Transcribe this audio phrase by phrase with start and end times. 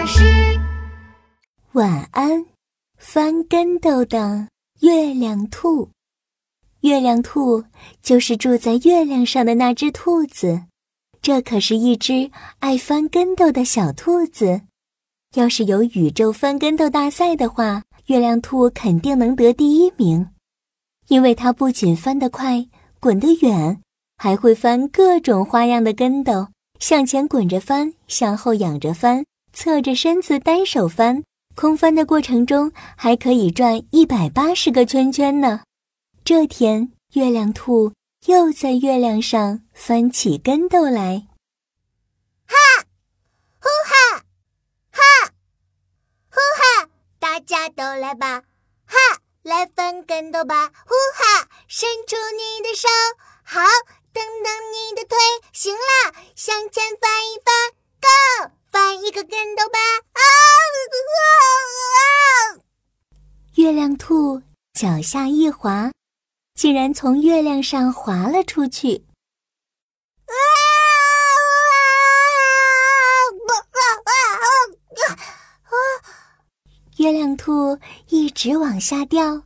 [0.00, 0.24] 老师，
[1.72, 2.46] 晚安。
[2.96, 4.48] 翻跟斗的
[4.80, 5.90] 月亮兔，
[6.80, 7.62] 月亮兔
[8.00, 10.62] 就是住在月亮上的那只兔子。
[11.20, 12.30] 这可是一只
[12.60, 14.62] 爱翻跟斗的小兔子。
[15.34, 20.30] 要是有宇宙翻跟斗大赛的话，月亮兔肯定能得第一名，
[21.08, 22.66] 因为它不仅翻得快、
[23.00, 23.78] 滚得远，
[24.16, 26.48] 还会翻各种花样的跟斗。
[26.78, 31.22] 向前滚着翻，向后仰着翻，侧着身子单手翻，
[31.54, 35.62] 空翻的过程中还可以转一百八十个圈圈呢。
[36.24, 37.92] 这天，月亮兔
[38.26, 41.26] 又在月亮上翻起跟斗来，
[42.46, 42.56] 哈，
[43.60, 44.24] 呼哈，
[44.90, 45.32] 哈，
[46.30, 48.42] 呼哈，大家都来吧，
[48.86, 48.96] 哈，
[49.42, 52.88] 来翻跟斗吧，呼哈，伸出你的手，
[53.42, 53.60] 好。
[54.12, 55.16] 蹬蹬你的腿，
[55.52, 59.78] 行了，向前翻一翻，Go，翻一个跟头吧！
[60.12, 60.86] 啊啊
[61.98, 62.62] 啊！
[63.54, 64.40] 月亮兔
[64.72, 65.90] 脚下一滑，
[66.54, 69.04] 竟然从月亮上滑了出去。
[70.26, 70.34] 啊！
[76.98, 79.42] 月亮兔一直往下掉，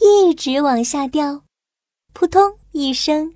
[0.00, 1.44] 一直往下掉，
[2.12, 3.34] 扑通一声。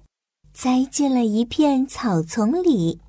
[0.53, 3.01] 栽进了一片草丛里。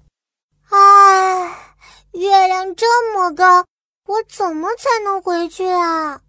[2.76, 3.66] 这么高，
[4.06, 6.22] 我怎么才能回去啊？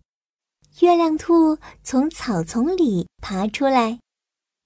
[0.81, 3.98] 月亮兔从草丛里爬出来，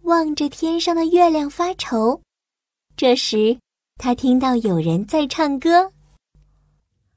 [0.02, 2.20] 望着天上的月亮发愁。
[2.96, 3.58] 这时，
[3.96, 5.92] 他听到有人在唱歌：“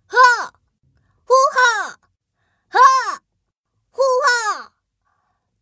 [0.07, 0.17] 哈，
[1.23, 1.99] 呼哈，
[2.67, 3.21] 哈，
[3.91, 4.73] 呼哈，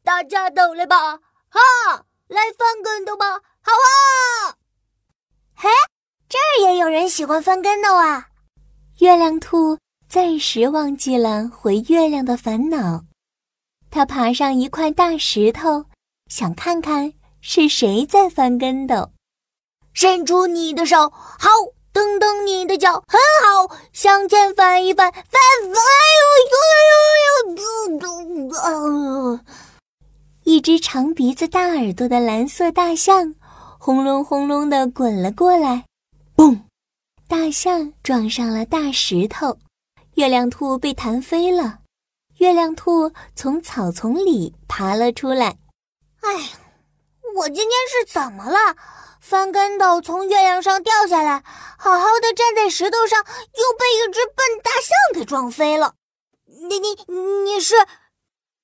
[0.04, 1.18] 大家都来吧，
[1.50, 1.60] 哈，
[2.28, 4.56] 来翻跟头吧。”好啊！
[5.54, 5.70] 嘿，
[6.30, 8.30] 这儿也有人喜欢翻跟头啊！
[9.00, 9.78] 月亮兔
[10.10, 13.04] 暂时忘记了回月亮的烦恼，
[13.92, 15.86] 它爬上一块大石头，
[16.32, 19.12] 想看看是谁在翻跟斗。
[19.94, 21.50] 伸出你的手，好，
[21.94, 25.24] 蹬蹬你的脚，很好，向前翻一翻，翻
[25.62, 27.60] 翻，哎呦呦呦
[28.00, 29.40] 呦呦！
[30.44, 33.36] 一只长鼻子、大耳朵的蓝色大象。
[33.78, 35.86] 轰隆轰隆地滚了过来，
[36.36, 36.62] 嘣！
[37.30, 39.60] 大象撞上了大石头，
[40.16, 41.80] 月亮兔被弹飞了。
[42.38, 45.58] 月亮兔从草丛里爬了出来。
[46.22, 46.52] 哎，
[47.36, 48.78] 我今天是怎么了？
[49.20, 51.44] 翻跟斗从月亮上掉下来，
[51.78, 55.96] 好好的站在石头上，又被一只笨大象给撞飞了。
[56.46, 56.96] 你你
[57.44, 57.76] 你是？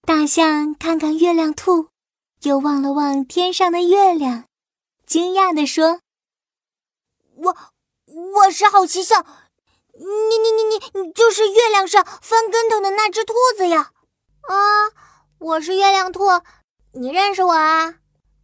[0.07, 1.89] 大象看看月亮兔，
[2.43, 4.45] 又望了望天上的月亮。
[5.05, 5.99] 惊讶地说
[7.35, 7.57] ：“我
[8.13, 9.25] 我是好奇象，
[9.93, 10.05] 你
[10.37, 13.91] 你你你你就是月亮上翻跟头的那只兔子呀！
[14.41, 14.55] 啊，
[15.39, 16.25] 我是月亮兔，
[16.91, 17.95] 你认识我啊？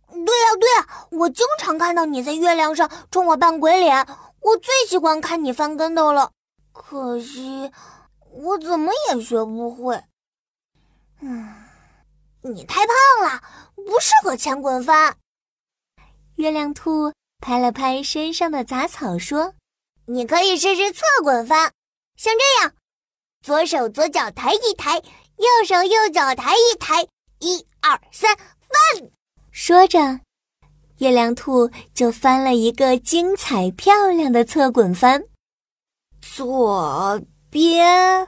[0.07, 4.07] 对呀对呀，我经常看到你在月亮上冲我扮鬼脸，
[4.41, 6.31] 我最喜欢看你翻跟头了。
[6.73, 7.71] 可惜
[8.31, 10.01] 我怎么也学不会。
[11.21, 11.53] 嗯，
[12.41, 12.95] 你太胖
[13.29, 13.41] 了，
[13.75, 15.15] 不适合前滚翻。”
[16.37, 19.53] 月亮兔拍了拍身上的杂草，说
[20.11, 21.71] ：“你可以试试侧滚翻，
[22.17, 22.73] 像这样，
[23.43, 27.03] 左手左脚抬一抬，右手右脚抬一抬，
[27.37, 29.11] 一二三，翻！”
[29.53, 30.21] 说着，
[30.97, 35.23] 月亮兔就翻了一个精彩漂亮的侧滚翻。
[36.19, 37.21] 左
[37.51, 38.27] 边，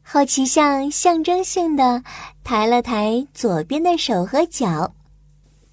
[0.00, 2.04] 好奇象象征性的
[2.44, 4.94] 抬了抬左边的手和脚。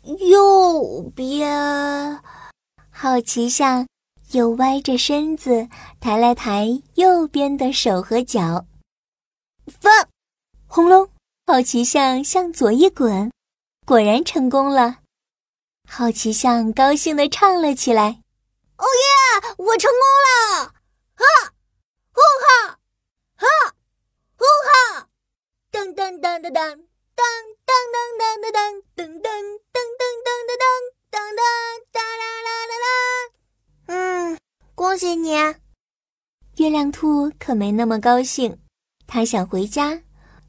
[0.02, 2.20] 右边，
[2.90, 3.86] 好奇象
[4.32, 5.68] 又歪着身子
[6.00, 8.66] 抬了抬右边的手和脚，
[9.80, 10.08] 放，
[10.68, 11.10] 轰隆！
[11.48, 13.32] 好奇象向左一滚，
[13.86, 15.00] 果然成功了。
[15.88, 18.22] 好奇象高兴地唱了起来
[18.78, 20.74] ：“哦耶，我成功了！
[21.16, 21.26] 哈，
[22.14, 22.80] 呼哈，
[23.36, 23.48] 哈，
[24.38, 25.08] 呼哈，
[25.72, 27.28] 噔噔噔噔噔。”噔
[27.68, 28.56] 噔噔噔噔
[28.96, 30.58] 噔噔噔噔噔噔噔
[31.12, 31.40] 噔噔
[31.92, 33.11] 哒啦啦啦啦！
[34.92, 35.30] 嗯，恭喜你！
[36.58, 38.60] 月亮兔可没那么高兴，
[39.08, 39.98] 它想回家，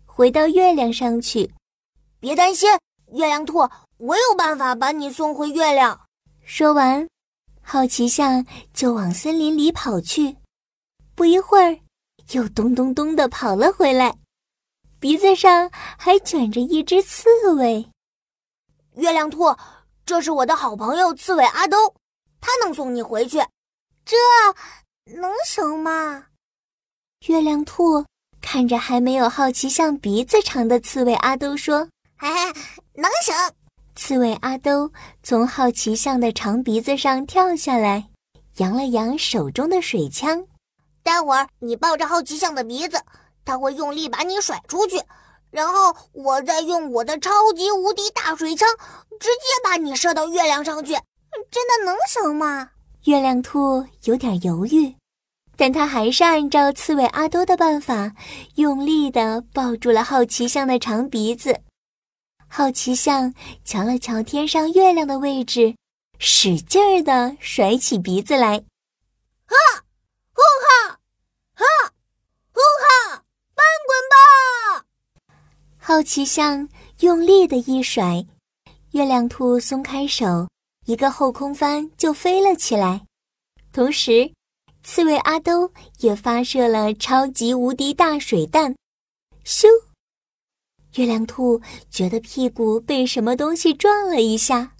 [0.04, 1.48] 回到月亮上去。
[2.18, 2.68] 别担心，
[3.12, 3.58] 月亮兔，
[3.98, 6.08] 我有办法把你送回月亮。
[6.44, 7.06] 说完，
[7.62, 8.44] 好奇象
[8.74, 10.36] 就往森林里跑去。
[11.14, 11.78] 不一会儿，
[12.32, 14.12] 又咚咚咚的跑了回来。
[14.98, 17.88] 鼻子上还卷着一只刺猬，
[18.96, 19.54] 月亮兔，
[20.04, 21.94] 这是我的好朋友刺猬阿兜，
[22.40, 23.38] 他能送你回去，
[24.04, 24.16] 这
[25.16, 26.26] 能行吗？
[27.26, 28.04] 月亮兔
[28.40, 31.88] 看着还没有好奇象鼻子长的刺猬阿兜说
[32.18, 32.52] ：“哎，
[32.94, 33.34] 能行。”
[33.94, 34.90] 刺猬阿兜
[35.22, 38.08] 从好奇象的长鼻子上跳下来，
[38.56, 40.46] 扬了扬手中的水枪。
[41.02, 43.00] 待会儿你抱着好奇象的鼻子，
[43.44, 45.00] 它会用力把你甩出去，
[45.50, 48.68] 然后我再用我的超级无敌大水枪
[49.20, 50.94] 直接把你射到月亮上去。
[51.50, 52.71] 真的能行吗？
[53.04, 54.94] 月亮兔有点犹豫，
[55.56, 58.12] 但他还是按照刺猬阿多的办法，
[58.54, 61.60] 用力地抱住了好奇象的长鼻子。
[62.46, 63.34] 好奇象
[63.64, 65.74] 瞧了瞧天上月亮的位置，
[66.20, 68.58] 使劲儿地甩起鼻子来。
[69.46, 69.56] 哈，
[70.32, 70.98] 呼哈，
[71.54, 71.64] 哈，
[72.52, 72.60] 呼
[73.10, 73.24] 哈，
[73.56, 74.86] 翻滚吧！
[75.76, 76.68] 好奇象
[77.00, 78.24] 用力的一甩，
[78.92, 80.46] 月亮兔松开手。
[80.84, 83.02] 一个后空翻就飞了起来，
[83.72, 84.32] 同时，
[84.82, 88.74] 刺猬阿兜也发射了超级无敌大水弹。
[89.44, 89.66] 咻！
[90.96, 94.72] 月亮兔觉得屁股被什么东西撞了一下，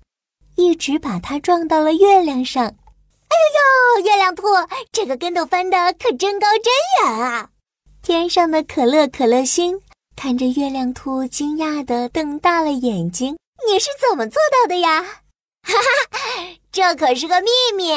[0.56, 2.64] 一直把它撞到了月亮上。
[2.64, 3.36] 哎
[3.96, 4.06] 呦呦！
[4.06, 4.42] 月亮兔
[4.90, 7.50] 这个跟头翻的可真高真远啊！
[8.02, 9.80] 天上的可乐可乐星
[10.16, 15.21] 看着月亮兔，惊讶的瞪大了眼睛：“你是怎么做到的呀？”
[15.62, 15.72] 哈
[16.10, 17.90] 哈，这可是个秘密。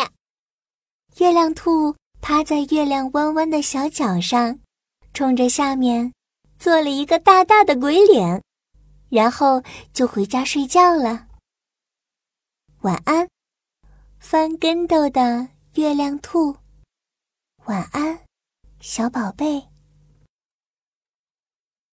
[1.18, 4.60] 月亮兔趴在月亮弯弯的小脚上，
[5.14, 6.14] 冲着下面
[6.60, 8.44] 做了一个大大的鬼脸，
[9.10, 9.64] 然后
[9.94, 11.28] 就回家睡觉了。
[12.82, 13.28] 晚安，
[14.20, 16.56] 翻跟斗的月亮兔。
[17.66, 18.20] 晚安，
[18.80, 19.75] 小宝贝。